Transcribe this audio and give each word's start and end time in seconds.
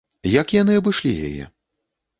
Як 0.41 0.47
яны 0.61 0.73
абышлі 0.81 1.11
яе? 1.29 1.43